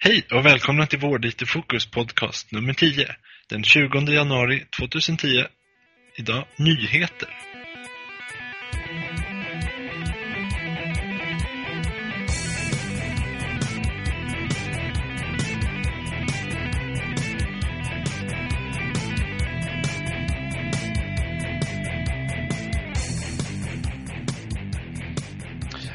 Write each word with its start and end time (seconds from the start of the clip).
Hej 0.00 0.26
och 0.32 0.46
välkomna 0.46 0.86
till 0.86 0.98
Vård-IT 0.98 1.48
Fokus 1.48 1.90
podcast 1.90 2.52
nummer 2.52 2.72
10 2.72 3.06
den 3.48 3.64
20 3.64 4.12
januari 4.12 4.64
2010. 4.78 5.26
Idag 6.16 6.44
nyheter. 6.56 7.28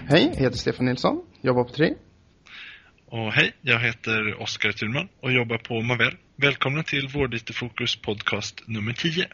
Hej, 0.07 0.31
jag 0.33 0.43
heter 0.43 0.57
Stefan 0.57 0.85
Nilsson, 0.85 1.21
jobbar 1.41 1.63
på 1.63 1.70
Tri. 1.70 1.95
Och 3.16 3.34
hej, 3.34 3.54
jag 3.61 3.80
heter 3.80 4.41
Oskar 4.41 4.71
Thulman 4.71 5.07
och 5.21 5.32
jobbar 5.32 5.58
på 5.58 5.81
Mavel. 5.81 6.16
Välkomna 6.35 6.84
till 6.84 7.09
vår 7.13 7.35
IT 7.35 7.55
Fokus 7.55 7.95
podcast 7.95 8.63
nummer 8.67 8.94
10. 8.94 9.27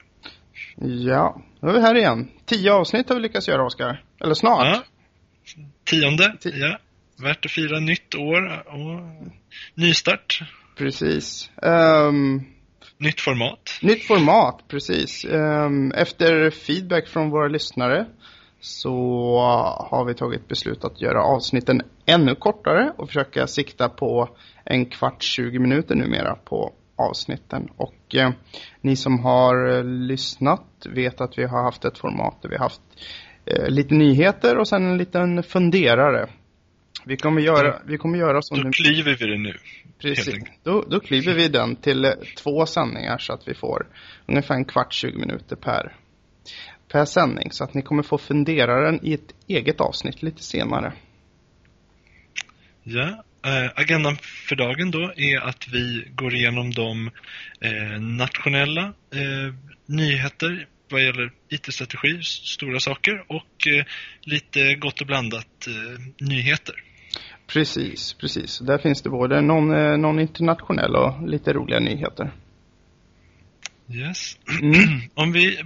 Ja, 1.05 1.41
då 1.61 1.67
är 1.67 1.73
vi 1.73 1.81
här 1.81 1.95
igen. 1.95 2.27
Tio 2.45 2.73
avsnitt 2.73 3.09
har 3.09 3.15
vi 3.15 3.21
lyckats 3.21 3.47
göra, 3.47 3.65
Oskar. 3.65 4.03
Eller 4.21 4.33
snart. 4.33 4.65
Ja, 4.65 4.83
tionde, 5.83 6.35
ja. 6.43 6.79
Värt 7.23 7.45
att 7.45 7.51
fira 7.51 7.79
nytt 7.79 8.15
år 8.15 8.67
och 8.67 9.01
nystart. 9.73 10.41
Precis. 10.77 11.49
Um, 11.61 12.45
Nytt 12.97 13.21
format. 13.21 13.79
nytt 13.81 14.07
format, 14.07 14.63
precis. 14.67 15.25
Um, 15.25 15.91
efter 15.91 16.49
feedback 16.51 17.07
från 17.07 17.29
våra 17.29 17.47
lyssnare 17.47 18.05
så 18.61 18.95
har 19.89 20.05
vi 20.05 20.13
tagit 20.13 20.47
beslut 20.47 20.83
att 20.83 21.01
göra 21.01 21.23
avsnitten 21.23 21.81
ännu 22.05 22.35
kortare 22.35 22.93
och 22.97 23.07
försöka 23.07 23.47
sikta 23.47 23.89
på 23.89 24.29
en 24.65 24.85
kvart, 24.85 25.23
20 25.23 25.59
minuter 25.59 25.95
numera 25.95 26.35
på 26.35 26.73
avsnitten. 26.95 27.69
Och 27.77 28.15
eh, 28.15 28.31
ni 28.81 28.95
som 28.95 29.19
har 29.19 29.77
eh, 29.77 29.83
lyssnat 29.83 30.65
vet 30.89 31.21
att 31.21 31.37
vi 31.37 31.43
har 31.43 31.63
haft 31.63 31.85
ett 31.85 31.97
format 31.97 32.41
där 32.41 32.49
vi 32.49 32.55
har 32.55 32.63
haft 32.63 32.81
eh, 33.45 33.69
lite 33.69 33.93
nyheter 33.93 34.57
och 34.57 34.67
sen 34.67 34.85
en 34.85 34.97
liten 34.97 35.43
funderare. 35.43 36.29
Vi 37.05 37.17
kommer 37.17 37.41
göra, 37.41 37.79
vi 37.85 37.97
kommer 37.97 38.17
göra 38.17 38.41
som... 38.41 38.63
Då 38.63 38.71
klyver 38.71 39.17
vi 39.19 39.25
det 39.25 39.37
nu. 39.37 39.53
Precis. 39.99 40.35
Då, 40.63 40.85
då 40.89 40.99
kliver 40.99 41.33
vi 41.33 41.47
den 41.47 41.75
till 41.75 42.05
eh, 42.05 42.11
två 42.43 42.65
sändningar 42.65 43.17
så 43.17 43.33
att 43.33 43.47
vi 43.47 43.53
får 43.53 43.87
ungefär 44.25 44.55
en 44.55 44.65
kvart, 44.65 44.93
20 44.93 45.17
minuter 45.17 45.55
per, 45.55 45.95
per 46.91 47.05
sändning. 47.05 47.51
Så 47.51 47.63
att 47.63 47.73
ni 47.73 47.81
kommer 47.81 48.03
få 48.03 48.17
fundera 48.17 48.91
den 48.91 49.05
i 49.05 49.13
ett 49.13 49.33
eget 49.47 49.81
avsnitt 49.81 50.23
lite 50.23 50.43
senare. 50.43 50.93
Ja, 52.83 53.23
eh, 53.45 53.71
agendan 53.75 54.17
för 54.21 54.55
dagen 54.55 54.91
då 54.91 55.13
är 55.15 55.47
att 55.47 55.67
vi 55.67 56.07
går 56.15 56.35
igenom 56.35 56.71
de 56.71 57.11
eh, 57.61 58.01
nationella 58.01 58.93
eh, 59.13 59.53
nyheter 59.85 60.67
vad 60.91 61.03
gäller 61.03 61.31
IT-strategi, 61.49 62.23
stora 62.23 62.79
saker 62.79 63.23
och 63.27 63.67
eh, 63.67 63.85
lite 64.21 64.75
gott 64.75 65.01
och 65.01 65.07
blandat 65.07 65.67
eh, 65.67 66.25
nyheter. 66.27 66.75
Precis, 67.47 68.13
precis. 68.13 68.59
Där 68.59 68.77
finns 68.77 69.01
det 69.01 69.09
både 69.09 69.41
någon, 69.41 69.71
eh, 69.71 69.97
någon 69.97 70.19
internationell 70.19 70.95
och 70.95 71.27
lite 71.27 71.53
roliga 71.53 71.79
nyheter. 71.79 72.31
Yes. 73.91 74.37
Mm. 74.61 75.01
Om 75.13 75.31
vi 75.31 75.57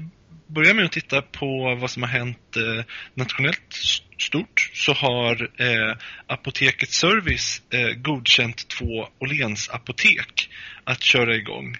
börjar 0.48 0.74
med 0.74 0.86
att 0.86 0.92
titta 0.92 1.22
på 1.22 1.78
vad 1.82 1.92
som 1.92 2.04
har 2.04 2.10
hänt 2.10 2.58
eh, 2.58 2.86
nationellt 3.14 3.74
stort 4.18 4.70
så 4.74 4.94
har 4.94 5.62
eh, 5.62 5.98
Apoteket 6.28 6.92
Service 6.92 7.62
eh, 7.70 7.90
godkänt 7.90 8.68
två 8.68 9.08
Åhléns 9.20 9.70
apotek 9.70 10.50
att 10.84 11.04
köra 11.04 11.36
igång 11.36 11.78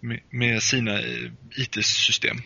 med, 0.00 0.20
med 0.30 0.62
sina 0.62 0.98
eh, 0.98 1.30
IT-system. 1.56 2.36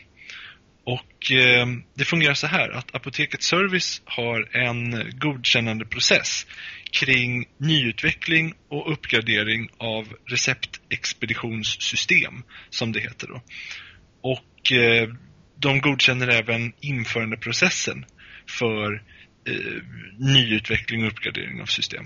Och 0.84 1.32
eh, 1.32 1.66
det 1.94 2.04
fungerar 2.04 2.34
så 2.34 2.46
här 2.46 2.70
att 2.70 2.94
Apoteket 2.94 3.42
Service 3.42 4.02
har 4.04 4.56
en 4.56 5.10
godkännande 5.18 5.84
process 5.84 6.46
kring 6.92 7.44
nyutveckling 7.58 8.54
och 8.68 8.92
uppgradering 8.92 9.68
av 9.78 10.08
receptexpeditionssystem 10.26 12.42
som 12.70 12.92
det 12.92 13.00
heter 13.00 13.26
då. 13.26 13.42
Och 14.20 14.72
eh, 14.72 15.08
de 15.62 15.80
godkänner 15.80 16.28
även 16.28 16.72
införandeprocessen 16.80 18.04
för 18.48 19.02
eh, 19.48 19.82
nyutveckling 20.18 21.04
och 21.04 21.12
uppgradering 21.12 21.60
av 21.60 21.66
system. 21.66 22.04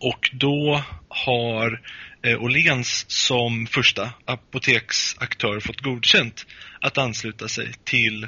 Och 0.00 0.30
då 0.32 0.84
har 1.08 1.82
eh, 2.22 2.42
Åhléns 2.42 3.04
som 3.08 3.66
första 3.66 4.10
apoteksaktör 4.24 5.60
fått 5.60 5.80
godkänt 5.80 6.46
att 6.80 6.98
ansluta 6.98 7.48
sig 7.48 7.72
till 7.84 8.24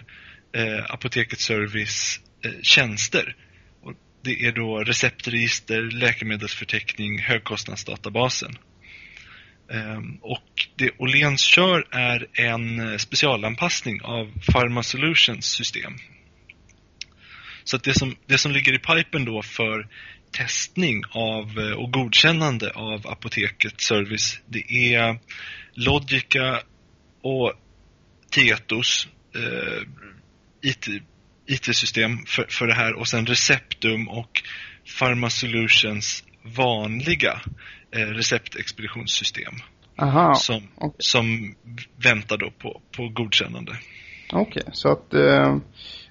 eh, 0.57 0.85
Apoteket 0.89 1.41
Service 1.41 2.21
eh, 2.45 2.53
tjänster. 2.63 3.37
Och 3.83 3.93
det 4.25 4.47
är 4.47 4.53
då 4.53 4.79
receptregister, 4.79 5.83
läkemedelsförteckning, 5.83 7.19
högkostnadsdatabasen. 7.19 8.59
Ehm, 9.71 10.19
och 10.21 10.69
det 10.77 10.91
Åhléns 10.99 11.41
kör 11.41 11.87
är 11.91 12.27
en 12.33 12.81
eh, 12.81 12.97
specialanpassning 12.97 14.03
av 14.03 14.33
Pharma 14.53 14.83
Solutions 14.83 15.47
system. 15.47 15.93
Så 17.65 17.77
att 17.77 17.83
det 17.83 17.95
som, 17.95 18.17
det 18.27 18.39
som 18.39 18.53
ligger 18.53 18.75
i 18.75 18.79
pipen 18.79 19.25
då 19.25 19.43
för 19.43 19.89
testning 20.33 21.03
av 21.11 21.59
eh, 21.59 21.73
och 21.73 21.93
godkännande 21.93 22.71
av 22.71 23.07
Apoteket 23.07 23.81
Service 23.81 24.41
det 24.47 24.95
är 24.95 25.19
Logica 25.75 26.63
och 27.23 27.53
Tietos 28.31 29.09
eh, 29.35 29.83
IT, 30.63 30.89
IT-system 31.47 32.27
för, 32.27 32.47
för 32.49 32.67
det 32.67 32.75
här 32.75 32.95
och 32.95 33.09
sen 33.09 33.27
Receptum 33.27 34.09
och 34.09 34.43
Pharma 34.99 35.31
Solutions 35.31 36.25
vanliga 36.43 37.41
receptexpeditionssystem. 37.91 39.55
Aha, 39.99 40.35
som, 40.35 40.63
okej. 40.75 40.97
som 40.99 41.55
väntar 41.97 42.37
då 42.37 42.51
på, 42.51 42.81
på 42.97 43.09
godkännande. 43.09 43.73
Okej, 44.33 44.63
så 44.73 44.93
att 44.93 45.15
eh, 45.15 45.57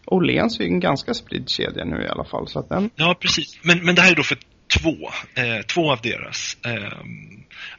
Åhléns 0.06 0.60
är 0.60 0.64
ju 0.64 0.70
en 0.70 0.80
ganska 0.80 1.14
spridd 1.14 1.50
kedja 1.50 1.86
nu 1.86 2.04
i 2.04 2.08
alla 2.08 2.26
fall. 2.26 2.48
Så 2.48 2.60
att 2.60 2.70
den, 2.70 2.90
Ja, 2.96 3.16
precis. 3.20 3.60
Men, 3.62 3.86
men 3.86 3.96
det 3.96 4.02
här 4.02 4.12
är 4.12 4.16
då 4.16 4.24
för 4.24 4.38
två, 4.80 5.10
eh, 5.36 5.62
två 5.62 5.92
av 5.92 6.02
deras 6.02 6.58
eh, 6.66 6.98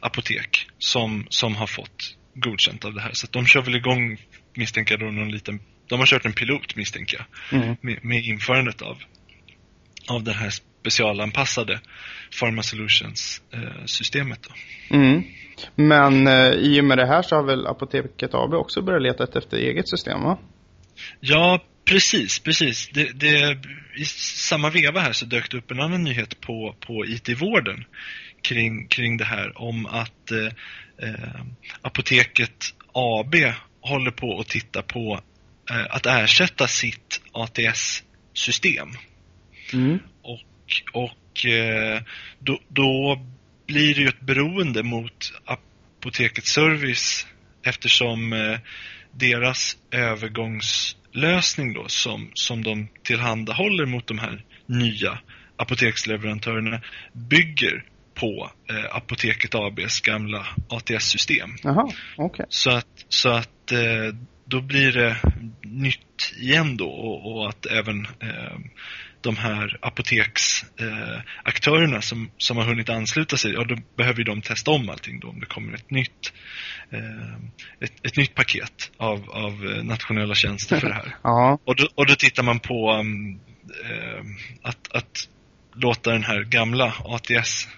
apotek 0.01 0.69
som, 0.79 1.27
som 1.31 1.57
har 1.57 1.67
fått 1.67 2.17
godkänt 2.35 2.85
av 2.85 2.95
det 2.95 3.01
här. 3.01 3.13
Så 3.13 3.27
att 3.27 3.33
de 3.33 3.47
kör 3.47 3.63
väl 3.63 3.77
igång, 3.77 4.19
misstänker 4.55 4.99
jag 4.99 5.15
någon 5.15 5.31
liten... 5.31 5.61
De 5.89 5.99
har 5.99 6.07
kört 6.07 6.25
en 6.25 6.33
pilot, 6.33 6.77
misstänker 6.77 7.27
jag, 7.51 7.63
mm. 7.63 7.77
med, 7.81 8.05
med 8.05 8.25
införandet 8.25 8.83
av, 8.83 8.97
av 10.09 10.25
det 10.25 10.33
här 10.33 10.51
specialanpassade 10.81 11.81
Pharma 12.41 12.63
Solutions-systemet. 12.63 14.39
då. 14.43 14.51
Mm. 14.97 15.23
Men 15.75 16.27
eh, 16.27 16.51
i 16.51 16.81
och 16.81 16.85
med 16.85 16.99
det 16.99 17.07
här 17.07 17.23
så 17.23 17.37
har 17.37 17.43
väl 17.43 17.67
Apoteket 17.67 18.35
AB 18.35 18.55
också 18.55 18.83
börjat 18.83 19.03
leta 19.03 19.39
efter 19.39 19.57
eget 19.57 19.89
system 19.89 20.23
va? 20.23 20.39
Ja, 21.21 21.65
precis, 21.85 22.39
precis. 22.39 22.89
Det, 22.89 23.21
det, 23.21 23.59
I 23.97 24.05
samma 24.05 24.71
veva 24.71 25.01
här 25.01 25.13
så 25.13 25.27
dök 25.27 25.51
det 25.51 25.59
upp 25.59 25.71
en 25.71 25.81
annan 25.81 26.05
nyhet 26.05 26.41
på, 26.41 26.77
på 26.81 27.07
IT-vården 27.07 27.85
kring, 28.43 28.89
kring 28.89 29.17
det 29.17 29.25
här 29.25 29.63
om 29.63 29.87
att 29.87 30.31
eh, 30.31 31.09
eh, 31.09 31.41
Apoteket 31.83 32.75
AB 32.93 33.35
håller 33.81 34.11
på 34.11 34.41
att 34.41 34.49
titta 34.49 34.83
på 34.83 35.21
eh, 35.71 35.87
att 35.91 36.07
ersätta 36.07 36.69
sitt 36.69 37.21
ATS-system. 37.33 38.89
Mm. 39.73 39.99
Och, 40.23 40.41
och 40.93 41.47
eh, 41.47 42.03
då, 42.39 42.61
då 42.69 43.21
blir 43.67 43.95
det 43.95 44.01
ju 44.01 44.09
ett 44.09 44.21
beroende 44.21 44.83
mot 44.83 45.33
Apoteket 45.45 46.47
Service 46.47 47.27
eftersom 47.63 48.33
eh, 48.33 48.59
deras 49.13 49.77
övergångslösning 49.91 51.73
då 51.73 51.85
som, 51.89 52.31
som 52.35 52.63
de 52.63 52.89
tillhandahåller 53.03 53.87
mot 53.87 54.07
de 54.07 54.19
här 54.19 54.45
nya 54.67 55.19
apoteksleverantörerna 55.57 56.81
bygger 57.13 57.85
på 58.15 58.51
eh, 58.71 58.97
Apoteket 58.97 59.55
ABs 59.55 60.01
gamla 60.01 60.47
ATS-system. 60.69 61.51
Okej. 62.17 62.47
Så 62.49 62.71
att, 62.71 63.07
så 63.09 63.29
att 63.29 63.73
eh, 63.73 64.15
då 64.45 64.61
blir 64.61 64.93
det 64.93 65.17
nytt 65.63 66.35
igen 66.41 66.77
då 66.77 66.89
och, 66.89 67.33
och 67.33 67.49
att 67.49 67.67
även 67.67 68.07
eh, 68.21 68.59
de 69.21 69.37
här 69.37 69.79
apoteksaktörerna 69.83 72.03
som, 72.03 72.31
som 72.39 72.57
har 72.57 72.65
hunnit 72.65 72.89
ansluta 72.89 73.37
sig, 73.37 73.53
ja 73.53 73.65
då 73.65 73.77
behöver 73.97 74.19
ju 74.19 74.25
de 74.25 74.43
testa 74.43 74.71
om 74.71 74.89
allting 74.89 75.21
då 75.21 75.29
om 75.29 75.41
det 75.41 75.47
kommer 75.47 75.75
ett 75.75 75.91
nytt, 75.91 76.33
eh, 76.91 77.35
ett, 77.81 78.07
ett 78.07 78.17
nytt 78.17 78.35
paket 78.35 78.91
av, 78.97 79.31
av 79.31 79.67
eh, 79.67 79.85
nationella 79.85 80.35
tjänster 80.35 80.81
för 80.81 80.89
det 80.89 80.95
här. 80.95 81.17
Ja, 81.23 81.59
Och 81.65 81.77
då, 81.77 81.89
och 81.95 82.07
då 82.07 82.15
tittar 82.15 82.43
man 82.43 82.61
på 82.61 82.93
um, 82.93 83.41
eh, 83.85 84.21
att, 84.63 84.97
att 84.97 85.29
låta 85.75 86.13
den 86.13 86.25
här 86.25 86.45
gamla 86.45 86.95
ATS 87.05 87.69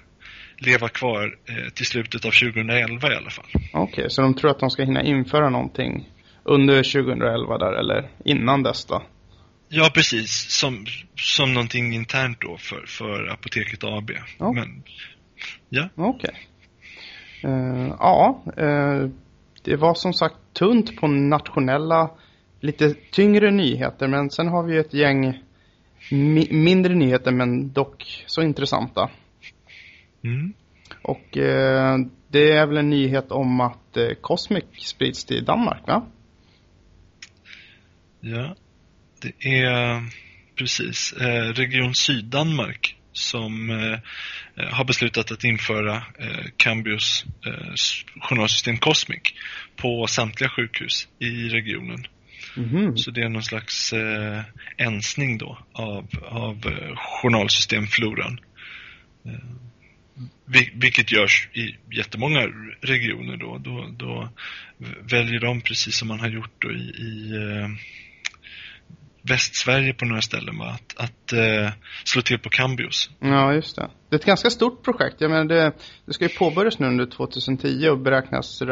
leva 0.59 0.89
kvar 0.89 1.39
eh, 1.49 1.69
till 1.75 1.87
slutet 1.87 2.25
av 2.25 2.31
2011 2.31 3.13
i 3.13 3.17
alla 3.17 3.31
fall. 3.31 3.47
Okej, 3.55 3.71
okay, 3.73 4.09
så 4.09 4.23
de 4.23 4.35
tror 4.35 4.51
att 4.51 4.61
de 4.61 4.71
ska 4.71 4.85
hinna 4.85 5.03
införa 5.03 5.51
någonting 5.51 6.09
under 6.45 6.83
2011 6.83 7.59
där, 7.59 7.73
eller 7.73 8.09
innan 8.25 8.63
dess 8.63 8.85
då? 8.85 9.03
Ja, 9.73 9.91
precis. 9.95 10.31
Som, 10.31 10.87
som 11.17 11.55
någonting 11.55 11.95
internt 11.95 12.41
då 12.41 12.57
för, 12.57 12.87
för 12.87 13.27
Apoteket 13.33 13.85
AB. 13.85 14.11
Ja. 14.39 14.53
Men, 14.53 14.83
ja. 15.69 15.89
Okej. 15.95 16.31
Okay. 17.43 17.53
Uh, 17.53 17.95
ja, 17.99 18.43
uh, 18.59 19.11
det 19.63 19.77
var 19.77 19.95
som 19.95 20.13
sagt 20.13 20.37
tunt 20.53 20.97
på 20.97 21.07
nationella, 21.07 22.11
lite 22.61 22.95
tyngre 23.11 23.51
nyheter. 23.51 24.09
Men 24.09 24.31
sen 24.31 24.49
har 24.49 24.63
vi 24.63 24.79
ett 24.79 24.95
gäng 24.95 25.43
mi 26.11 26.49
mindre 26.51 26.95
nyheter, 26.95 27.33
men 27.33 27.73
dock 27.73 28.25
så 28.27 28.43
intressanta. 28.43 29.11
Mm. 30.25 30.53
Och 31.03 31.37
uh, 31.37 31.99
det 32.29 32.53
är 32.53 32.67
väl 32.67 32.77
en 32.77 32.91
nyhet 32.91 33.31
om 33.33 33.61
att 33.61 33.97
Cosmic 34.21 34.65
sprids 34.79 35.25
till 35.25 35.45
Danmark, 35.45 35.87
va? 35.87 36.07
Ja, 38.21 38.55
det 39.21 39.63
är 39.63 40.03
precis 40.57 41.13
eh, 41.13 41.53
Region 41.53 41.95
Syddanmark 41.95 42.97
som 43.13 43.71
eh, 43.71 43.99
har 44.71 44.85
beslutat 44.85 45.33
att 45.33 45.45
införa 45.45 45.97
eh, 45.97 46.45
Cambios 46.57 47.25
journalsystem 48.21 48.79
Cosmic 48.79 49.23
på 49.77 50.07
samtliga 50.07 50.51
sjukhus 50.51 51.09
i 51.19 51.49
regionen. 51.49 52.07
Mm. 52.57 52.97
Så 52.97 53.11
det 53.11 53.21
är 53.21 53.29
någon 53.29 53.43
slags 53.43 53.93
eh, 53.93 54.43
ensning 54.77 55.39
då 55.39 55.59
av, 55.73 56.09
av 56.25 56.67
eh, 56.67 56.97
journalsystemfloran. 56.97 58.41
Eh, 59.25 59.33
vilket 60.75 61.13
görs 61.13 61.49
i 61.53 61.77
jättemånga 61.97 62.41
regioner 62.81 63.37
då. 63.37 63.59
Då, 63.59 63.95
då 63.99 64.29
väljer 65.01 65.41
de 65.41 65.61
precis 65.61 65.97
som 65.97 66.09
man 66.09 66.21
har 66.21 66.29
gjort 66.29 66.55
då 66.59 66.71
i, 66.73 66.83
i 66.83 67.33
eh, 67.35 67.69
Västsverige 69.23 69.95
på 69.95 70.05
några 70.05 70.23
ställen 70.23 70.59
va? 70.59 70.67
Att, 70.75 71.05
att 71.05 71.33
uh, 71.33 71.71
slå 72.05 72.23
till 72.23 72.39
på 72.39 72.49
Cambios. 72.49 73.11
Ja, 73.21 73.55
just 73.55 73.77
det. 73.77 73.89
Det 74.09 74.17
är 74.17 74.19
ett 74.19 74.27
ganska 74.27 74.51
stort 74.51 74.83
projekt. 74.83 75.17
Jag 75.19 75.31
menar, 75.31 75.45
det, 75.45 75.73
det 76.07 76.13
ska 76.13 76.25
ju 76.25 76.35
påbörjas 76.39 76.79
nu 76.79 76.87
under 76.87 77.07
2010 77.07 77.89
och 77.89 77.99
beräknas, 77.99 78.63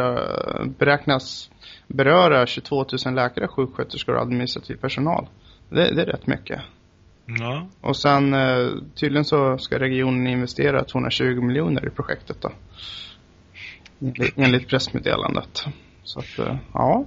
beräknas 0.79 1.51
beröra 1.87 2.47
22 2.47 2.87
000 3.05 3.15
läkare, 3.15 3.49
sjuksköterskor 3.49 4.15
och 4.15 4.23
administrativ 4.23 4.77
personal. 4.77 5.29
Det, 5.69 5.95
det 5.95 6.03
är 6.03 6.07
rätt 6.07 6.27
mycket. 6.27 6.61
Ja. 7.27 7.69
Och 7.81 7.97
sen 7.97 8.35
uh, 8.35 8.83
tydligen 8.95 9.25
så 9.25 9.59
ska 9.59 9.79
regionen 9.79 10.27
investera 10.27 10.85
220 10.85 11.41
miljoner 11.41 11.87
i 11.87 11.91
projektet 11.91 12.37
då. 12.41 12.51
Enligt, 14.01 14.39
enligt 14.39 14.69
pressmeddelandet. 14.69 15.65
Så 16.03 16.19
att, 16.19 16.39
uh, 16.39 16.57
ja. 16.73 17.05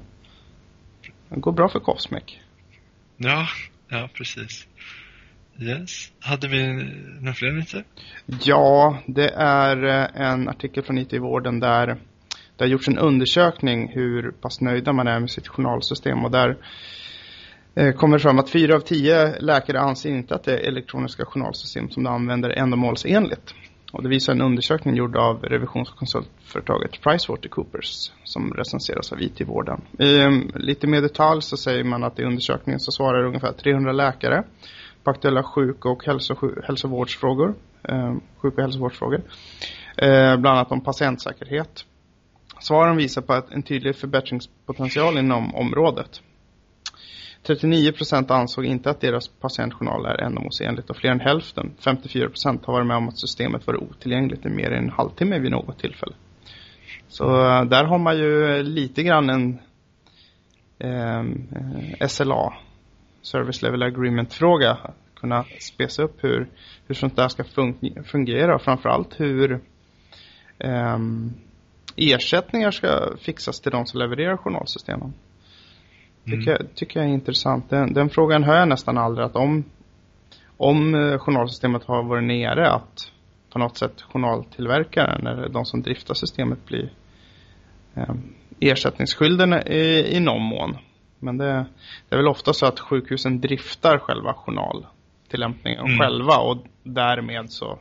Det 1.30 1.40
går 1.40 1.52
bra 1.52 1.70
för 1.70 1.80
Cosmic. 1.80 2.42
Ja, 3.24 3.48
ja 3.90 4.10
precis. 4.14 4.68
Yes. 5.60 6.12
Hade 6.20 6.48
vi 6.48 6.68
några 7.20 7.34
fler 7.34 7.52
nyheter? 7.52 7.84
Ja, 8.44 8.98
det 9.08 9.30
är 9.36 9.84
eh, 9.84 10.22
en 10.22 10.50
artikel 10.50 10.84
från 10.84 10.98
IT 10.98 11.14
i 11.14 11.18
vården 11.18 11.60
där 11.60 11.88
det 12.58 12.64
har 12.64 12.68
gjorts 12.68 12.88
en 12.88 12.98
undersökning 12.98 13.92
hur 13.94 14.32
pass 14.32 14.62
nöjda 14.62 14.94
man 14.94 15.08
är 15.08 15.20
med 15.20 15.30
sitt 15.30 15.48
journalsystem 15.48 16.26
och 16.26 16.32
där 16.32 16.58
eh, 17.76 17.94
kommer 17.94 18.18
det 18.18 18.24
fram 18.24 18.40
att 18.40 18.50
fyra 18.50 18.76
av 18.76 18.80
tio 18.80 19.40
läkare 19.40 19.80
anser 19.80 20.10
inte 20.10 20.36
att 20.36 20.44
det 20.44 20.58
elektroniska 20.58 21.26
journalsystem 21.26 21.90
som 21.90 22.04
de 22.04 22.14
använder 22.14 22.50
är 22.50 22.62
ändamålsenligt. 22.62 23.54
Och 23.92 24.04
det 24.04 24.10
visar 24.10 24.34
en 24.34 24.42
undersökning 24.42 24.96
gjord 24.96 25.16
av 25.16 25.44
revisionskonsultföretaget 25.44 27.02
Pricewatercoopers 27.02 28.12
som 28.24 28.54
recenseras 28.54 29.12
av 29.12 29.22
IT-vården. 29.22 29.82
I 30.00 30.22
ehm, 30.22 30.52
lite 30.56 30.88
mer 30.88 31.02
detalj 31.02 31.42
så 31.42 31.58
säger 31.58 31.84
man 31.84 32.04
att 32.04 32.20
i 32.20 32.24
undersökningen 32.24 32.80
så 32.80 32.92
svarar 32.92 33.24
ungefär 33.26 33.52
300 33.54 33.92
läkare 33.92 34.44
på 35.04 35.12
aktuella 35.12 35.44
sjuk- 35.44 35.86
och 35.86 36.06
hälso 36.06 36.36
hälsovårdsfrågor. 36.64 37.56
Eh, 37.84 38.16
sjuk- 38.38 38.58
och 38.58 38.62
hälsovårdsfrågor. 38.62 39.22
Eh, 39.98 40.38
bland 40.38 40.48
annat 40.58 40.72
om 40.72 40.82
patientsäkerhet. 40.82 41.86
Svaren 42.60 42.98
visar 42.98 43.22
på 43.22 43.42
en 43.52 43.64
tydlig 43.64 43.96
förbättringspotential 43.96 45.18
inom 45.18 45.56
området. 45.56 46.22
39% 47.48 48.32
ansåg 48.32 48.66
inte 48.66 48.90
att 48.90 49.02
deras 49.02 49.28
patientjournal 49.28 50.06
är 50.06 50.22
ändamålsenligt 50.22 50.90
och 50.90 50.98
fler 50.98 51.12
än 51.12 51.20
hälften, 51.20 51.72
54% 51.80 52.66
har 52.66 52.74
varit 52.74 52.88
med 52.88 52.98
om 52.98 53.08
att 53.08 53.20
systemet 53.20 53.68
var 53.68 53.84
otillgängligt 53.84 54.46
i 54.46 54.50
mer 54.50 54.72
än 54.72 54.84
en 54.84 54.90
halvtimme 54.90 55.40
vid 55.40 55.52
något 55.52 55.80
tillfälle. 55.80 56.14
Så 57.08 57.46
eh, 57.46 57.64
där 57.66 57.84
har 57.84 57.98
man 57.98 58.18
ju 58.18 58.64
lite 58.64 59.04
grann 59.04 59.30
en 59.30 59.60
ehm, 60.80 61.48
eh, 62.00 62.08
SLA, 62.08 62.54
Service 63.22 63.62
Level 63.62 63.84
Agreement-fråga. 63.84 64.78
Kunna 65.16 65.46
spesa 65.60 66.04
upp 66.04 66.24
hur, 66.24 66.50
hur 66.88 66.96
sånt 66.96 67.16
där 67.16 67.28
ska 67.28 67.44
fungera 68.06 68.56
och 68.56 68.62
framförallt 68.62 69.20
hur 69.20 69.62
eh, 70.60 70.98
ersättningar 71.96 72.72
ska 72.72 73.18
fixas 73.18 73.60
till 73.60 73.72
de 73.72 73.86
som 73.86 74.00
levererar 74.00 74.38
journalsystemen. 74.38 75.14
Tycker, 76.26 76.56
mm. 76.56 76.68
tycker 76.76 77.00
jag 77.00 77.10
är 77.10 77.14
intressant. 77.14 77.70
Den, 77.70 77.94
den, 77.94 78.10
frågan 78.10 78.44
hör 78.44 78.56
jag 78.56 78.68
nästan 78.68 78.98
aldrig 78.98 79.26
att 79.26 79.36
om, 79.36 79.64
om 80.58 80.96
eh, 80.96 81.18
journalsystemet 81.18 81.84
har 81.84 82.04
varit 82.04 82.24
nere 82.24 82.72
att 82.72 83.12
på 83.54 83.60
något 83.60 83.78
sätt 83.78 84.02
journaltillverkaren 84.02 85.28
eller 85.28 85.50
de 85.50 85.66
som 85.66 85.82
driftar 85.82 86.14
systemet 86.14 86.66
blir 86.66 86.90
eh, 87.96 88.16
ersättningsskyldiga 88.60 89.62
i, 89.64 90.16
i 90.16 90.20
någon 90.20 90.42
mån. 90.42 90.78
Men 91.20 91.38
det, 91.38 91.66
det, 92.10 92.16
är 92.16 92.18
väl 92.18 92.28
ofta 92.28 92.54
så 92.54 92.66
att 92.66 92.80
sjukhusen 92.80 93.42
driftar 93.42 93.98
själva 93.98 94.34
journaltillämpningen 94.34 95.86
mm. 95.86 96.00
själva 96.00 96.38
och 96.38 96.58
därmed 96.84 97.52
så 97.52 97.80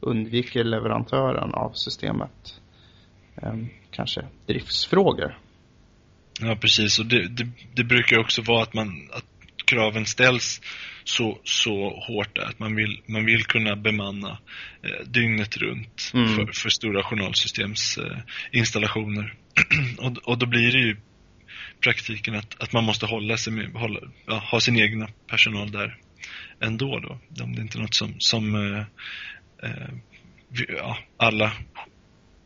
undviker 0.00 0.64
leverantören 0.64 1.54
av 1.54 1.70
systemet 1.74 2.60
eh, 3.36 3.54
kanske 3.90 4.24
driftsfrågor. 4.46 5.38
Ja, 6.40 6.56
precis. 6.56 6.98
Och 6.98 7.06
det, 7.06 7.28
det, 7.28 7.48
det 7.74 7.84
brukar 7.84 8.18
också 8.18 8.42
vara 8.42 8.62
att, 8.62 8.74
man, 8.74 9.08
att 9.12 9.24
kraven 9.64 10.06
ställs 10.06 10.60
så, 11.04 11.38
så 11.44 12.02
hårt 12.06 12.36
där, 12.36 12.44
att 12.44 12.58
man 12.58 12.76
vill, 12.76 13.00
man 13.06 13.24
vill 13.24 13.44
kunna 13.44 13.76
bemanna 13.76 14.38
eh, 14.82 15.06
dygnet 15.06 15.56
runt 15.56 16.10
mm. 16.14 16.36
för, 16.36 16.46
för, 16.52 16.68
stora 16.68 17.04
journalsystemsinstallationer. 17.04 19.24
Eh, 19.24 19.34
och, 20.06 20.18
och 20.24 20.38
då 20.38 20.46
blir 20.46 20.72
det 20.72 20.78
ju 20.78 20.96
praktiken 21.80 22.34
att, 22.34 22.62
att 22.62 22.72
man 22.72 22.84
måste 22.84 23.06
hålla 23.06 23.36
sig 23.36 23.52
med, 23.52 23.72
hålla, 23.72 24.00
ja, 24.26 24.44
ha 24.50 24.60
sin 24.60 24.76
egna 24.76 25.08
personal 25.26 25.70
där 25.70 25.98
ändå 26.60 26.98
då. 26.98 27.18
Om 27.44 27.54
det 27.54 27.60
är 27.60 27.62
inte 27.62 27.78
något 27.78 27.94
som, 27.94 28.14
som 28.18 28.54
eh, 28.54 28.84
eh, 29.62 29.88
ja, 30.68 30.98
alla 31.16 31.52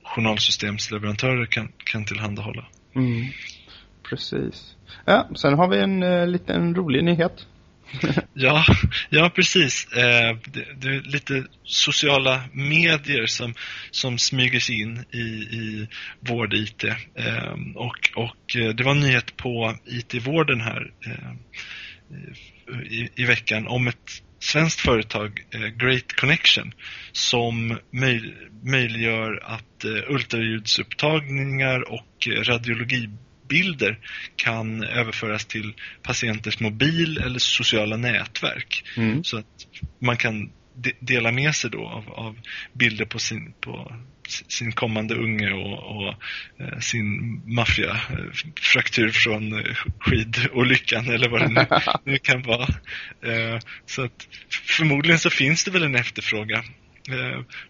journalsystemsleverantörer 0.02 1.46
kan, 1.46 1.72
kan 1.84 2.04
tillhandahålla. 2.04 2.68
Mm. 2.94 3.26
Precis. 4.08 4.76
Ja, 5.04 5.28
sen 5.36 5.54
har 5.54 5.68
vi 5.68 5.78
en 5.78 6.02
eh, 6.02 6.26
liten 6.26 6.74
rolig 6.74 7.04
nyhet. 7.04 7.46
ja, 8.34 8.64
ja, 9.10 9.30
precis. 9.34 9.86
Eh, 9.92 10.36
det, 10.44 10.64
det, 10.76 10.88
är 10.88 11.00
lite 11.00 11.44
sociala 11.64 12.42
medier 12.52 13.26
som, 13.26 13.54
som 13.90 14.18
smyger 14.18 14.60
sig 14.60 14.82
in 14.82 15.04
i, 15.12 15.18
i 15.56 15.88
vård-IT. 16.20 16.84
Eh, 17.14 17.54
och, 17.74 18.10
och 18.14 18.56
eh, 18.56 18.68
det 18.74 18.84
var 18.84 18.90
en 18.92 19.00
nyhet 19.00 19.36
på 19.36 19.74
IT-vården 19.86 20.60
här 20.60 20.90
eh, 21.06 21.32
i, 22.92 23.08
i, 23.14 23.24
veckan 23.24 23.66
om 23.66 23.88
ett 23.88 24.22
svenskt 24.38 24.80
företag, 24.80 25.40
eh, 25.50 25.66
Great 25.66 26.12
Connection, 26.20 26.72
som 27.12 27.78
möj, 27.90 28.34
möjliggör 28.62 29.40
att 29.44 29.84
eh, 29.84 30.10
ultraljudsupptagningar 30.10 31.92
och 31.92 32.28
eh, 32.28 32.42
radiologi 32.42 33.08
bilder 33.48 33.98
kan 34.36 34.84
överföras 34.84 35.44
till 35.44 35.74
patienters 36.02 36.60
mobil 36.60 37.18
eller 37.18 37.38
sociala 37.38 37.96
nätverk. 37.96 38.84
Mm. 38.96 39.24
Så 39.24 39.38
att 39.38 39.66
man 39.98 40.16
kan 40.16 40.50
de 40.76 40.92
dela 41.00 41.32
med 41.32 41.54
sig 41.54 41.70
då 41.70 41.88
av, 41.88 42.12
av, 42.12 42.38
bilder 42.72 43.04
på 43.04 43.18
sin, 43.18 43.52
på 43.60 43.92
sin 44.48 44.72
kommande 44.72 45.14
unge 45.14 45.52
och, 45.52 45.96
och 45.96 46.14
eh, 46.60 46.78
sin 46.78 47.42
maffiafraktur 47.54 49.08
från 49.10 49.52
eh, 49.52 49.74
skidolyckan 49.98 51.08
eller 51.08 51.28
vad 51.28 51.40
det 51.40 51.48
nu, 51.48 51.66
nu 52.12 52.18
kan 52.18 52.42
vara. 52.42 52.68
Eh, 53.24 53.58
så 53.86 54.04
att 54.04 54.28
förmodligen 54.50 55.18
så 55.18 55.30
finns 55.30 55.64
det 55.64 55.70
väl 55.70 55.82
en 55.82 55.94
efterfrågan 55.94 56.64
eh, 56.64 56.85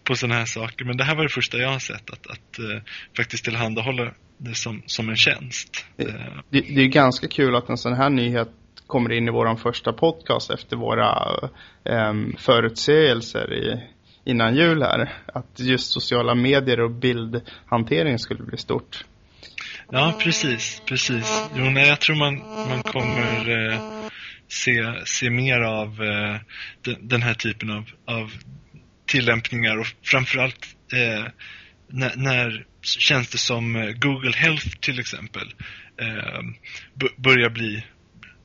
på 0.03 0.15
sådana 0.15 0.35
här 0.35 0.45
saker. 0.45 0.85
Men 0.85 0.97
det 0.97 1.03
här 1.03 1.15
var 1.15 1.23
det 1.23 1.29
första 1.29 1.57
jag 1.57 1.69
har 1.69 1.79
sett, 1.79 2.09
att, 2.09 2.27
att 2.27 2.59
eh, 2.59 2.81
faktiskt 3.17 3.45
tillhandahålla 3.45 4.11
det 4.37 4.55
som, 4.55 4.83
som 4.85 5.09
en 5.09 5.15
tjänst. 5.15 5.85
Det, 5.95 6.05
det, 6.49 6.61
det 6.61 6.81
är 6.81 6.87
ganska 6.87 7.27
kul 7.27 7.55
att 7.55 7.69
en 7.69 7.77
sån 7.77 7.93
här 7.93 8.09
nyhet 8.09 8.49
kommer 8.87 9.11
in 9.11 9.27
i 9.27 9.31
vår 9.31 9.55
första 9.55 9.93
podcast 9.93 10.49
efter 10.49 10.77
våra 10.77 11.39
um, 11.83 12.35
förutsägelser 12.39 13.53
i, 13.53 13.83
innan 14.31 14.55
jul 14.55 14.81
här. 14.81 15.13
Att 15.25 15.59
just 15.59 15.91
sociala 15.91 16.35
medier 16.35 16.79
och 16.79 16.91
bildhantering 16.91 18.19
skulle 18.19 18.43
bli 18.43 18.57
stort. 18.57 19.05
Ja, 19.91 20.13
precis, 20.23 20.81
precis. 20.85 21.49
Jo, 21.55 21.63
nej, 21.63 21.87
jag 21.87 22.01
tror 22.01 22.15
man, 22.15 22.37
man 22.69 22.83
kommer 22.83 23.69
eh, 23.71 23.79
se, 24.47 25.05
se 25.05 25.29
mer 25.29 25.59
av 25.59 26.03
eh, 26.03 26.35
den, 26.81 27.07
den, 27.07 27.21
här 27.21 27.33
typen 27.33 27.71
av, 27.71 27.83
av 28.05 28.31
tillämpningar 29.07 29.77
och 29.77 29.87
framförallt 30.03 30.75
eh, 30.93 31.25
när, 31.87 32.15
när 32.15 32.65
tjänster 32.81 33.37
som 33.37 33.75
eh, 33.75 33.91
Google 33.91 34.37
Health 34.37 34.67
till 34.79 34.99
exempel 34.99 35.53
eh, 36.01 36.41
börjar 37.17 37.49
bli 37.49 37.83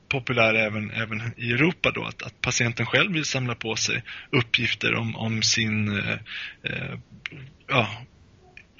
populär 0.09 0.53
även, 0.53 0.91
även 0.91 1.21
i 1.37 1.51
Europa 1.51 1.91
då, 1.91 2.03
att, 2.03 2.23
att, 2.23 2.41
patienten 2.41 2.85
själv 2.85 3.13
vill 3.13 3.25
samla 3.25 3.55
på 3.55 3.75
sig 3.75 4.03
uppgifter 4.31 4.95
om, 4.95 5.15
om 5.15 5.41
sin 5.41 5.97
eh, 5.97 6.17
eh, 6.63 6.99
ja, 7.67 8.05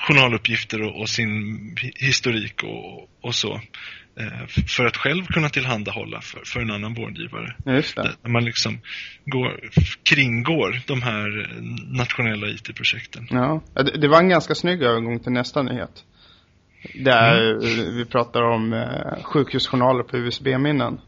journaluppgifter 0.08 0.82
och, 0.82 1.02
och, 1.02 1.10
sin 1.10 1.78
historik 1.96 2.64
och, 2.64 3.10
och 3.22 3.36
så. 3.36 3.62
Eh, 4.20 4.48
för 4.68 4.86
att 4.86 4.98
själv 4.98 5.26
kunna 5.26 5.50
tillhandahålla 5.50 6.22
för, 6.22 6.42
för 6.46 6.60
en 6.60 6.72
annan 6.72 6.94
vårdgivare. 6.94 7.56
Just 7.66 7.96
det. 7.96 8.16
Där 8.22 8.30
man 8.30 8.46
liksom 8.46 8.80
går, 9.26 9.60
kringgår 10.04 10.82
de 10.88 11.02
här 11.02 11.50
nationella 11.98 12.48
IT-projekten. 12.48 13.28
Ja, 13.30 13.62
det, 14.00 14.08
var 14.08 14.20
en 14.20 14.30
ganska 14.30 14.56
snygg 14.56 14.84
övergång 14.84 15.20
till 15.20 15.32
nästa 15.32 15.62
nyhet. 15.62 16.04
Där 16.94 17.52
mm. 17.52 17.96
vi 17.96 18.06
pratar 18.06 18.42
om 18.42 18.74
eh, 18.74 19.24
sjukhusjournaler 19.24 20.04
på 20.04 20.18
USB-minnen. 20.18 21.00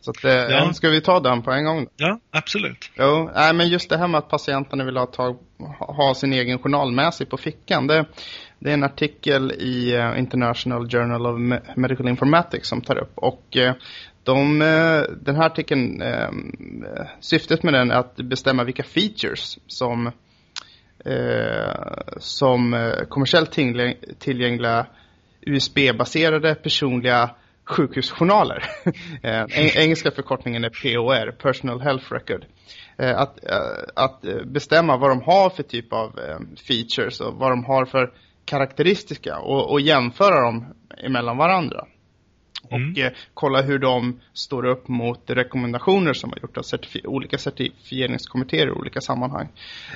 Så 0.00 0.10
att, 0.10 0.24
eh, 0.24 0.32
ja. 0.32 0.72
ska 0.72 0.88
vi 0.88 1.00
ta 1.00 1.20
den 1.20 1.42
på 1.42 1.50
en 1.50 1.64
gång? 1.64 1.86
Ja, 1.96 2.20
absolut. 2.30 2.90
Jo, 2.98 3.30
nej, 3.34 3.54
men 3.54 3.68
just 3.68 3.90
det 3.90 3.98
här 3.98 4.08
med 4.08 4.18
att 4.18 4.28
patienterna 4.28 4.84
vill 4.84 4.96
ha, 4.96 5.06
tag, 5.06 5.38
ha 5.78 6.14
sin 6.14 6.32
egen 6.32 6.58
journal 6.58 6.92
med 6.92 7.14
sig 7.14 7.26
på 7.26 7.36
fickan. 7.36 7.86
Det, 7.86 8.06
det 8.60 8.70
är 8.70 8.74
en 8.74 8.84
artikel 8.84 9.52
i 9.52 9.94
eh, 9.94 10.18
International 10.18 10.88
Journal 10.90 11.26
of 11.26 11.60
Medical 11.76 12.08
Informatics 12.08 12.68
som 12.68 12.80
tar 12.80 12.98
upp. 12.98 13.12
Och 13.14 13.56
eh, 13.56 13.74
de, 14.22 14.62
eh, 14.62 15.02
den 15.20 15.36
här 15.36 15.46
artikeln, 15.46 16.02
syftet 17.20 17.62
med 17.62 17.74
den 17.74 17.90
är 17.90 17.94
att 17.94 18.16
bestämma 18.16 18.64
vilka 18.64 18.82
features 18.82 19.58
som, 19.66 20.10
som 22.18 22.92
kommersiellt 23.08 23.58
tillgängliga 24.18 24.86
USB-baserade 25.40 26.54
personliga 26.54 27.30
sjukhusjournaler. 27.64 28.64
engelska 29.78 30.10
förkortningen 30.10 30.64
är 30.64 30.68
POR, 30.68 31.30
Personal 31.30 31.80
Health 31.80 32.12
Record. 32.12 32.44
Att, 32.96 33.44
att 33.96 34.24
bestämma 34.44 34.96
vad 34.96 35.10
de 35.10 35.22
har 35.22 35.50
för 35.50 35.62
typ 35.62 35.92
av 35.92 36.20
features 36.68 37.20
och 37.20 37.34
vad 37.34 37.52
de 37.52 37.64
har 37.64 37.84
för 37.84 38.12
karaktäristika 38.50 39.38
och, 39.38 39.70
och 39.70 39.80
jämföra 39.80 40.40
dem 40.40 40.64
emellan 41.04 41.36
varandra. 41.36 41.86
Mm. 42.70 42.92
Och 42.92 42.98
eh, 42.98 43.12
kolla 43.34 43.62
hur 43.62 43.78
de 43.78 44.20
står 44.32 44.66
upp 44.66 44.88
mot 44.88 45.30
rekommendationer 45.30 46.12
som 46.12 46.30
har 46.30 46.38
gjort 46.42 46.56
av 46.56 46.62
certifi 46.62 47.06
olika 47.06 47.38
certifieringskommittéer 47.38 48.66
i 48.66 48.70
olika 48.70 49.00
sammanhang. 49.00 49.48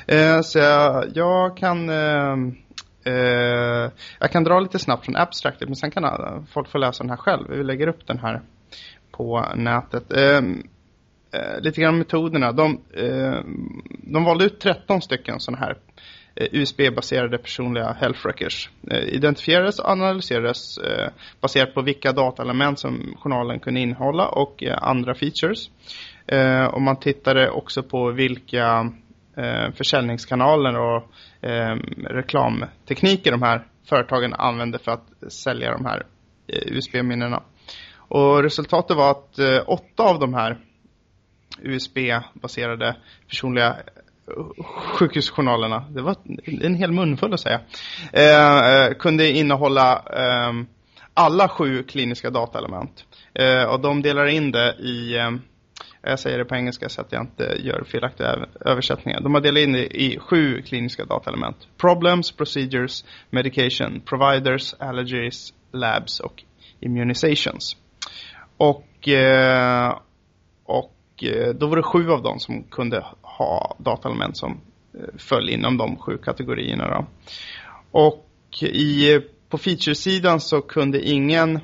Eh, 0.07 0.41
så 0.41 0.59
jag, 0.59 1.05
jag 1.15 1.57
kan 1.57 1.89
eh, 1.91 2.37
eh 3.05 3.91
jag 4.21 4.31
kan 4.33 4.45
dra 4.45 4.61
lite 4.61 4.79
snabbt 4.79 5.05
från 5.05 5.17
abstractet 5.17 5.69
men 5.69 5.77
sen 5.77 5.91
kan 5.91 6.05
eh, 6.05 6.43
folk 6.53 6.69
få 6.69 6.79
läsa 6.79 7.03
den 7.03 7.11
här 7.11 7.17
själv. 7.17 7.51
Vi 7.51 7.65
lägger 7.65 7.89
upp 7.89 8.07
den 8.07 8.19
här 8.19 8.43
på 9.11 9.47
nätet. 9.57 10.13
Eh, 10.13 10.41
lite 11.61 11.81
grann 11.81 11.99
metoderna. 11.99 12.53
De, 12.53 12.81
de 14.03 14.25
valde 14.25 14.45
ut 14.45 14.61
13 14.61 15.03
stycken 15.03 15.41
sådana 15.41 15.67
här 15.67 15.77
Eh, 16.37 16.49
USB-baserade 16.53 17.39
personliga 17.39 17.93
health 17.93 18.27
records 18.27 18.71
eh, 18.91 18.99
identifierades 18.99 19.79
och 19.79 19.89
analyserades 19.89 20.79
eh, 20.79 21.09
baserat 21.41 21.75
på 21.75 21.83
vilka 21.83 22.13
dataelement 22.13 22.79
som 22.79 23.17
journalen 23.19 23.61
kunde 23.61 23.81
innehålla 23.81 24.29
och 24.29 24.63
andra 24.63 25.15
features. 25.15 25.71
Och 26.73 26.83
man 26.83 27.01
tittade 27.01 27.51
också 27.51 27.83
på 27.83 28.11
vilka 28.11 28.93
försäljningskanaler 29.75 30.79
och 30.79 31.11
reklamtekniker 32.11 33.31
de 33.31 33.43
här 33.43 33.67
företagen 33.89 34.35
använde 34.35 34.79
för 34.79 34.93
att 34.93 35.33
sälja 35.33 35.73
de 35.73 35.85
här 35.85 36.07
USB-minnena. 36.47 37.43
Och 37.97 38.43
resultatet 38.43 38.97
var 38.97 39.11
att 39.11 39.39
åtta 39.67 40.03
av 40.03 40.19
de 40.19 40.35
här 40.35 40.59
USB-baserade 41.63 42.97
personliga 43.29 43.77
sjukhusjournalerna, 44.99 45.85
det 45.91 46.03
var 46.03 46.17
en 46.63 46.75
hel 46.75 46.93
munfull 46.93 47.35
att 47.35 47.41
säga, 47.41 47.61
eh, 48.13 48.87
eh 48.87 48.93
kunde 48.93 49.31
innehålla 49.31 49.93
eh, 49.97 50.53
alla 51.15 51.49
sju 51.49 51.83
kliniska 51.83 52.31
dataelement. 52.31 53.05
Eh, 53.35 53.65
och 53.65 53.81
de 53.81 54.03
delar 54.03 54.27
in 54.27 54.53
det 54.53 54.75
i, 54.79 55.17
eh, 55.17 55.31
jag 56.03 56.19
säger 56.19 56.39
det 56.39 56.45
på 56.45 56.55
engelska 56.55 56.89
så 56.89 57.01
att 57.01 57.13
jag 57.13 57.23
inte 57.23 57.57
gör 57.59 57.85
felaktiga 57.85 58.47
översättningar. 58.61 59.21
De 59.21 59.35
har 59.35 59.41
delat 59.41 59.63
in 59.63 59.73
det 59.73 60.03
i 60.03 60.19
sju 60.19 60.63
kliniska 60.63 61.05
dataelement. 61.05 61.57
Problems, 61.77 62.33
procedures, 62.33 63.05
medication, 63.31 64.01
providers, 64.01 64.75
allergies, 64.79 65.53
labs 65.73 66.21
och 66.21 66.43
immunizations. 66.81 67.77
Och, 68.57 69.09
eh, 69.09 69.99
och 70.65 70.95
Eh, 71.23 71.55
då 71.55 71.67
var 71.67 71.77
det 71.77 71.83
sju 71.83 72.11
av 72.11 72.23
dem 72.23 72.39
som 72.39 72.63
kunde 72.63 73.05
ha 73.23 73.77
dataelement 73.79 74.37
som 74.37 74.61
eh, 74.95 75.19
föll 75.19 75.51
inom 75.51 75.77
de 75.77 75.97
sju 75.97 76.19
kategorierna. 76.19 76.89
Då. 76.89 77.07
Och 77.91 78.29
i, 78.63 79.15
eh, 79.15 79.21
på 79.49 79.59
featuresidan 79.59 80.41
så 80.41 80.61
kunde 80.61 81.09
ingen 81.09 81.61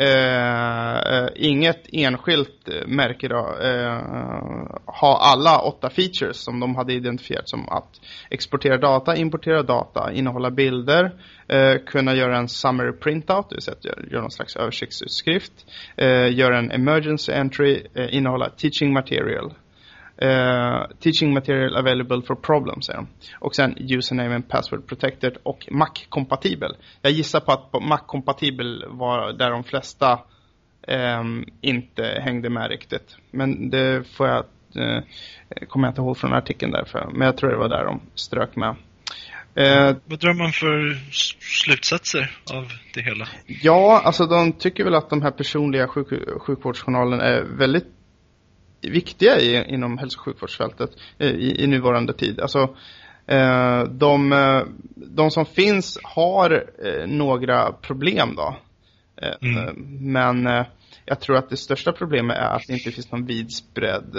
Eh, 0.00 0.98
eh, 0.98 1.28
inget 1.34 1.86
enskilt 1.92 2.68
eh, 2.68 2.86
märke 2.86 3.28
då, 3.28 3.56
eh, 3.62 4.02
har 4.86 5.18
alla 5.20 5.58
åtta 5.58 5.90
features 5.90 6.36
som 6.36 6.60
de 6.60 6.76
hade 6.76 6.92
identifierat 6.92 7.48
som 7.48 7.68
att 7.68 8.00
exportera 8.30 8.78
data, 8.78 9.16
importera 9.16 9.62
data, 9.62 10.12
innehålla 10.12 10.50
bilder, 10.50 11.10
eh, 11.48 11.74
kunna 11.86 12.14
göra 12.14 12.38
en 12.38 12.48
summary 12.48 12.92
printout, 12.92 13.50
det 13.50 13.56
vill 13.56 13.62
säga 13.62 13.76
göra 14.10 14.20
någon 14.20 14.30
slags 14.30 14.56
översiktsutskrift, 14.56 15.52
eh, 15.96 16.34
göra 16.38 16.58
en 16.58 16.70
emergency 16.70 17.32
entry, 17.32 17.86
eh, 17.94 18.14
innehålla 18.14 18.50
teaching 18.50 18.92
material, 18.92 19.52
Uh, 20.22 20.86
teaching 21.00 21.32
material 21.34 21.76
available 21.76 22.22
for 22.22 22.34
problems 22.34 22.86
säger 22.86 22.98
de. 22.98 23.06
Och 23.38 23.54
sen 23.54 23.74
username 23.78 24.34
and 24.34 24.48
password 24.48 24.86
protected 24.86 25.36
och 25.42 25.66
Mac-kompatibel. 25.70 26.76
Jag 27.02 27.12
gissar 27.12 27.40
på 27.40 27.52
att 27.52 27.82
Mac-kompatibel 27.82 28.84
var 28.88 29.32
där 29.32 29.50
de 29.50 29.64
flesta 29.64 30.20
um, 30.88 31.44
inte 31.60 32.20
hängde 32.24 32.50
med 32.50 32.70
riktigt. 32.70 33.16
Men 33.30 33.70
det 33.70 34.04
får 34.16 34.28
jag, 34.28 34.44
uh, 34.76 35.00
kommer 35.68 35.88
jag 35.88 35.92
inte 35.92 36.00
ihåg 36.00 36.16
från 36.16 36.32
artikeln 36.32 36.72
därför. 36.72 37.10
Men 37.12 37.26
jag 37.26 37.36
tror 37.36 37.50
det 37.50 37.56
var 37.56 37.68
där 37.68 37.84
de 37.84 38.00
strök 38.14 38.56
med. 38.56 38.68
Uh, 38.68 39.96
Vad 40.04 40.18
drar 40.18 40.34
man 40.34 40.52
för 40.52 40.94
slutsatser 41.40 42.30
av 42.52 42.68
det 42.94 43.00
hela? 43.00 43.28
Ja, 43.46 44.02
alltså 44.04 44.26
de 44.26 44.52
tycker 44.52 44.84
väl 44.84 44.94
att 44.94 45.10
de 45.10 45.22
här 45.22 45.30
personliga 45.30 45.88
sjuk 45.88 46.08
sjukvårdsjournalerna 46.40 47.24
är 47.24 47.42
väldigt 47.42 47.97
viktiga 48.80 49.40
i, 49.40 49.74
inom 49.74 49.98
hälso- 49.98 50.18
och 50.18 50.24
sjukvårdsfältet 50.24 50.90
eh, 51.18 51.30
i, 51.30 51.64
i 51.64 51.66
nuvarande 51.66 52.12
tid. 52.12 52.40
Alltså, 52.40 52.76
eh, 53.26 53.84
de, 53.84 54.32
eh, 54.32 54.62
de 54.94 55.30
som 55.30 55.46
finns 55.46 55.98
har 56.02 56.64
några 57.06 57.72
problem 57.72 58.34
då. 58.36 58.56
Mm. 59.40 59.74
Men 60.12 60.64
jag 61.04 61.20
tror 61.20 61.36
att 61.36 61.50
det 61.50 61.56
största 61.56 61.92
problemet 61.92 62.36
är 62.36 62.56
att 62.56 62.62
det 62.66 62.72
inte 62.72 62.90
finns 62.90 63.12
någon 63.12 63.26
vidspridd 63.26 64.16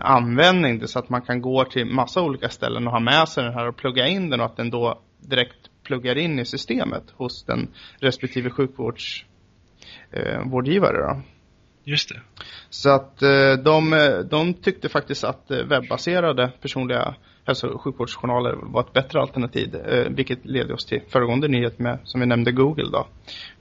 användning. 0.00 0.78
Det 0.78 0.88
så 0.88 0.98
att 0.98 1.08
man 1.08 1.22
kan 1.22 1.40
gå 1.40 1.64
till 1.64 1.86
massa 1.86 2.22
olika 2.22 2.48
ställen 2.48 2.86
och 2.86 2.92
ha 2.92 3.00
med 3.00 3.28
sig 3.28 3.44
den 3.44 3.54
här 3.54 3.68
och 3.68 3.76
plugga 3.76 4.06
in 4.06 4.30
den 4.30 4.40
och 4.40 4.46
att 4.46 4.56
den 4.56 4.70
då 4.70 5.00
direkt 5.20 5.70
pluggar 5.82 6.18
in 6.18 6.38
i 6.38 6.44
systemet 6.44 7.04
hos 7.16 7.44
den 7.44 7.68
respektive 8.00 8.50
sjukvårdsvårdgivare. 8.50 10.98
Då. 10.98 11.22
Just 11.88 12.08
det. 12.08 12.20
Så 12.70 12.90
att 12.90 13.22
eh, 13.22 13.52
de, 13.52 13.90
de 14.30 14.54
tyckte 14.54 14.88
faktiskt 14.88 15.24
att 15.24 15.50
eh, 15.50 15.58
webbaserade 15.58 16.52
personliga 16.62 17.14
hälso- 17.46 17.68
och 17.68 17.80
sjukvårdsjournaler 17.80 18.52
var 18.62 18.80
ett 18.80 18.92
bättre 18.92 19.20
alternativ. 19.20 19.74
Eh, 19.74 20.08
vilket 20.10 20.44
leder 20.44 20.74
oss 20.74 20.84
till 20.84 21.00
föregående 21.08 21.48
nyhet 21.48 21.78
med, 21.78 21.98
som 22.04 22.20
vi 22.20 22.26
nämnde, 22.26 22.52
Google 22.52 22.90
då. 22.92 23.08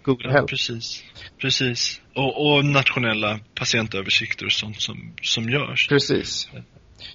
Google 0.04 0.28
ja, 0.28 0.32
Health. 0.32 0.50
Precis, 0.50 1.04
precis. 1.38 2.02
Och, 2.16 2.48
och, 2.48 2.66
nationella 2.66 3.40
patientöversikter 3.56 4.46
och 4.46 4.52
sånt 4.52 4.82
som, 4.82 5.14
som 5.22 5.50
görs. 5.50 5.88
Precis. 5.88 6.50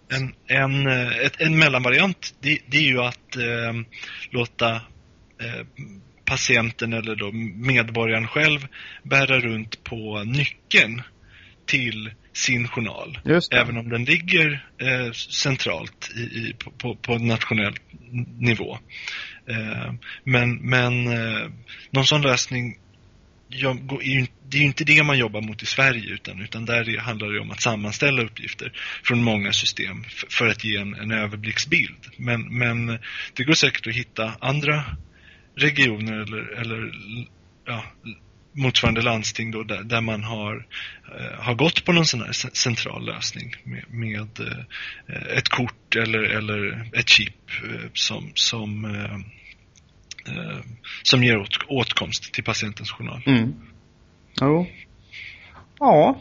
En, 0.08 0.34
en, 0.46 0.86
ett, 1.26 1.40
en 1.40 1.58
mellanvariant, 1.58 2.34
det, 2.40 2.58
det 2.66 2.76
är 2.76 2.88
ju 2.88 3.00
att 3.00 3.36
eh, 3.36 3.72
låta 4.30 4.74
eh, 4.74 5.66
patienten 6.30 6.92
eller 6.92 7.16
då 7.16 7.32
medborgaren 7.72 8.28
själv 8.28 8.66
bära 9.02 9.40
runt 9.40 9.84
på 9.84 10.24
nyckeln 10.24 11.02
till 11.66 12.10
sin 12.32 12.68
journal. 12.68 13.18
Även 13.52 13.76
om 13.76 13.88
den 13.88 14.04
ligger 14.04 14.66
eh, 14.78 15.12
centralt 15.12 16.10
i, 16.16 16.20
i, 16.20 16.54
på, 16.78 16.96
på 16.96 17.18
nationell 17.18 17.74
nivå. 18.38 18.78
Eh, 19.46 19.92
men 20.24 20.54
men 20.54 21.06
eh, 21.06 21.50
någon 21.90 22.06
sån 22.06 22.22
lösning 22.22 22.78
jag, 23.48 24.00
det 24.48 24.56
är 24.56 24.60
ju 24.60 24.66
inte 24.66 24.84
det 24.84 25.02
man 25.02 25.18
jobbar 25.18 25.40
mot 25.40 25.62
i 25.62 25.66
Sverige 25.66 26.14
utan, 26.14 26.42
utan 26.42 26.64
där 26.64 26.98
handlar 26.98 27.32
det 27.32 27.40
om 27.40 27.50
att 27.50 27.62
sammanställa 27.62 28.22
uppgifter 28.22 28.72
från 29.04 29.22
många 29.22 29.52
system 29.52 30.04
för 30.28 30.48
att 30.48 30.64
ge 30.64 30.76
en, 30.76 30.94
en 30.94 31.10
överblicksbild. 31.10 32.06
Men, 32.16 32.58
men 32.58 32.98
det 33.34 33.44
går 33.44 33.52
säkert 33.52 33.86
att 33.86 33.94
hitta 33.94 34.32
andra 34.40 34.84
regioner 35.60 36.12
eller, 36.12 36.60
eller 36.60 36.92
ja, 37.66 37.84
motsvarande 38.52 39.02
landsting 39.02 39.50
då, 39.50 39.62
där, 39.62 39.82
där 39.82 40.00
man 40.00 40.24
har, 40.24 40.66
eh, 41.18 41.42
har 41.42 41.54
gått 41.54 41.84
på 41.84 41.92
någon 41.92 42.06
sån 42.06 42.20
här 42.20 42.32
central 42.56 43.06
lösning 43.06 43.54
med, 43.64 43.84
med 43.88 44.40
eh, 44.40 45.36
ett 45.36 45.48
kort 45.48 45.96
eller, 45.96 46.22
eller 46.22 46.90
ett 46.92 47.08
chip 47.08 47.50
eh, 47.64 47.90
som, 47.94 48.32
som, 48.34 48.84
eh, 48.84 49.14
eh, 50.36 50.58
som 51.02 51.24
ger 51.24 51.36
åt, 51.36 51.58
åtkomst 51.68 52.34
till 52.34 52.44
patientens 52.44 52.90
journal. 52.90 53.22
Mm. 53.26 53.54
Jo. 54.40 54.66
Ja. 55.78 56.20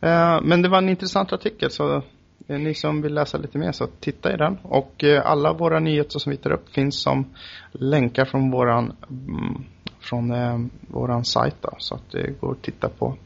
Eh, 0.00 0.40
men 0.42 0.62
det 0.62 0.68
var 0.68 0.78
en 0.78 0.88
intressant 0.88 1.32
artikel 1.32 1.70
så 1.70 2.04
Eh, 2.48 2.58
ni 2.58 2.74
som 2.74 3.02
vill 3.02 3.14
läsa 3.14 3.38
lite 3.38 3.58
mer 3.58 3.72
så 3.72 3.86
titta 3.86 4.34
i 4.34 4.36
den. 4.36 4.58
Och 4.62 5.04
eh, 5.04 5.26
alla 5.26 5.52
våra 5.52 5.80
nyheter 5.80 6.18
som 6.18 6.30
vi 6.30 6.36
tar 6.36 6.52
upp 6.52 6.68
finns 6.74 7.00
som 7.00 7.34
länkar 7.72 8.24
från 8.24 8.50
våran 8.50 8.96
mm, 9.10 9.64
från 10.00 10.30
eh, 10.30 10.58
våran 10.80 11.24
sajt 11.24 11.56
då, 11.60 11.74
så 11.78 11.94
att 11.94 12.14
eh, 12.14 12.22
det 12.22 12.40
går 12.40 12.52
att 12.52 12.62
titta 12.62 12.88
på 12.88 13.16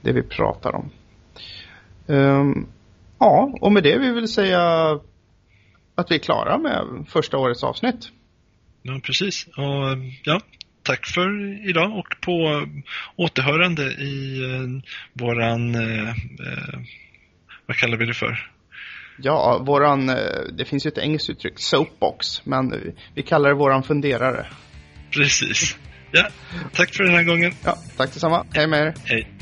det 0.00 0.12
vi 0.12 0.22
pratar 0.22 0.74
om. 0.74 0.90
Um, 2.06 2.66
ja, 3.18 3.52
och 3.60 3.72
med 3.72 3.82
det 3.82 3.98
vill 3.98 4.12
vi 4.12 4.28
säga 4.28 4.60
att 5.94 6.10
vi 6.10 6.14
är 6.14 6.18
klara 6.18 6.58
med 6.58 7.06
första 7.08 7.38
årets 7.38 7.64
avsnitt. 7.64 8.08
Ja, 8.82 9.00
precis. 9.04 9.46
Och 9.46 9.98
ja, 10.24 10.40
tack 10.82 11.06
för 11.06 11.28
idag 11.68 11.98
och 11.98 12.14
på 12.20 12.66
återhörande 13.16 13.82
i 13.82 14.42
eh, 14.42 14.92
våran, 15.12 15.74
eh, 15.74 16.08
eh, 16.08 16.80
vad 17.66 17.76
kallar 17.76 17.96
vi 17.96 18.06
det 18.06 18.14
för? 18.14 18.53
Ja, 19.18 19.62
våran, 19.66 20.08
eh, 20.08 20.16
det 20.52 20.64
finns 20.64 20.86
ju 20.86 20.88
ett 20.88 20.98
engelskt 20.98 21.30
uttryck, 21.30 21.54
soapbox, 21.56 22.46
men 22.46 22.92
vi 23.14 23.22
kallar 23.22 23.48
det 23.48 23.54
våran 23.54 23.82
funderare. 23.82 24.46
Precis. 25.10 25.76
Ja, 26.12 26.28
tack 26.72 26.94
för 26.94 27.04
den 27.04 27.14
här 27.14 27.24
gången. 27.24 27.52
Ja, 27.64 27.78
tack 27.96 28.14
detsamma. 28.14 28.46
Hej 28.52 28.66
med 28.66 28.80
er. 28.86 28.94
Hej. 29.04 29.33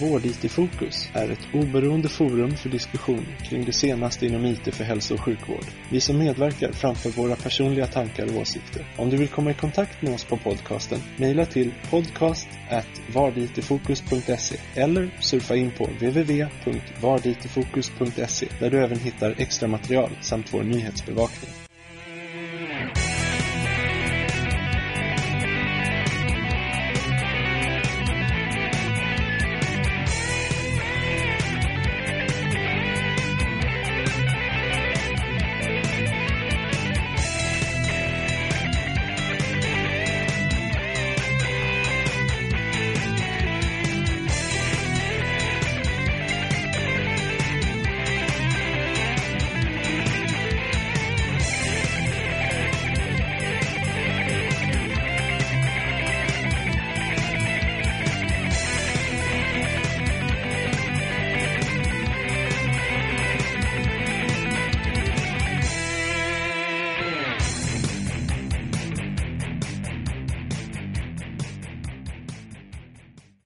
Vård-IT 0.00 0.52
Fokus 0.52 1.08
är 1.14 1.28
ett 1.28 1.48
oberoende 1.54 2.08
forum 2.08 2.56
för 2.56 2.68
diskussion 2.68 3.26
kring 3.48 3.64
det 3.64 3.72
senaste 3.72 4.26
inom 4.26 4.46
IT 4.46 4.74
för 4.74 4.84
hälso 4.84 5.14
och 5.14 5.20
sjukvård. 5.20 5.64
Vi 5.90 6.00
som 6.00 6.18
medverkar 6.18 6.72
framför 6.72 7.10
våra 7.10 7.36
personliga 7.36 7.86
tankar 7.86 8.26
och 8.26 8.36
åsikter. 8.40 8.86
Om 8.96 9.10
du 9.10 9.16
vill 9.16 9.28
komma 9.28 9.50
i 9.50 9.54
kontakt 9.54 10.02
med 10.02 10.14
oss 10.14 10.24
på 10.24 10.36
podcasten, 10.36 10.98
mejla 11.16 11.46
till 11.46 11.72
podcast@varditfokus.se 11.90 14.56
eller 14.74 15.10
surfa 15.20 15.56
in 15.56 15.70
på 15.70 15.84
www.varditfokus.se 15.84 18.48
där 18.60 18.70
du 18.70 18.84
även 18.84 18.98
hittar 18.98 19.34
extra 19.38 19.68
material 19.68 20.10
samt 20.20 20.54
vår 20.54 20.62
nyhetsbevakning. 20.62 21.69